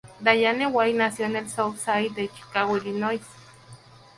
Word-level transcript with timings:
Dwyane 0.19 0.65
Wade 0.67 0.93
nació 0.97 1.27
en 1.27 1.35
el 1.35 1.47
South 1.47 1.77
Side 1.77 2.09
de 2.15 2.27
Chicago, 2.27 2.75
Illinois. 2.75 3.21